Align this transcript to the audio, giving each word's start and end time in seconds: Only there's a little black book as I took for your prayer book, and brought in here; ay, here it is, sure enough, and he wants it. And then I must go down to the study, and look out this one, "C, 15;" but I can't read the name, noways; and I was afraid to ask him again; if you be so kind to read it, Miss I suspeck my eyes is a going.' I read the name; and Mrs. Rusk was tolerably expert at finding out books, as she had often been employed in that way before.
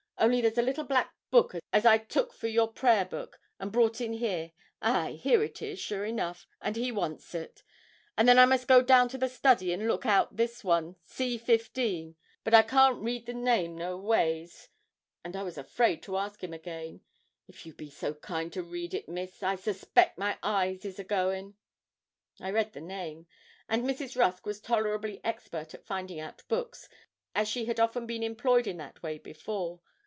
Only 0.19 0.39
there's 0.39 0.59
a 0.59 0.61
little 0.61 0.83
black 0.83 1.15
book 1.31 1.55
as 1.73 1.83
I 1.83 1.97
took 1.97 2.31
for 2.31 2.45
your 2.45 2.67
prayer 2.71 3.05
book, 3.05 3.39
and 3.59 3.71
brought 3.71 3.99
in 3.99 4.13
here; 4.13 4.51
ay, 4.79 5.13
here 5.13 5.43
it 5.43 5.63
is, 5.63 5.79
sure 5.79 6.05
enough, 6.05 6.45
and 6.61 6.75
he 6.75 6.91
wants 6.91 7.33
it. 7.33 7.63
And 8.15 8.27
then 8.27 8.37
I 8.37 8.45
must 8.45 8.67
go 8.67 8.83
down 8.83 9.09
to 9.09 9.17
the 9.17 9.27
study, 9.27 9.73
and 9.73 9.87
look 9.87 10.05
out 10.05 10.35
this 10.35 10.63
one, 10.63 10.95
"C, 11.03 11.39
15;" 11.39 12.15
but 12.43 12.53
I 12.53 12.61
can't 12.61 13.01
read 13.01 13.25
the 13.25 13.33
name, 13.33 13.75
noways; 13.75 14.69
and 15.25 15.35
I 15.35 15.41
was 15.41 15.57
afraid 15.57 16.03
to 16.03 16.17
ask 16.17 16.43
him 16.43 16.53
again; 16.53 17.01
if 17.47 17.65
you 17.65 17.73
be 17.73 17.89
so 17.89 18.13
kind 18.13 18.53
to 18.53 18.61
read 18.61 18.93
it, 18.93 19.09
Miss 19.09 19.41
I 19.41 19.55
suspeck 19.55 20.19
my 20.19 20.37
eyes 20.43 20.85
is 20.85 20.99
a 20.99 21.03
going.' 21.03 21.55
I 22.39 22.51
read 22.51 22.73
the 22.73 22.79
name; 22.81 23.25
and 23.67 23.83
Mrs. 23.85 24.15
Rusk 24.15 24.45
was 24.45 24.61
tolerably 24.61 25.19
expert 25.23 25.73
at 25.73 25.87
finding 25.87 26.19
out 26.19 26.47
books, 26.47 26.87
as 27.33 27.47
she 27.47 27.65
had 27.65 27.79
often 27.79 28.05
been 28.05 28.21
employed 28.21 28.67
in 28.67 28.77
that 28.77 29.01
way 29.01 29.17
before. 29.17 29.79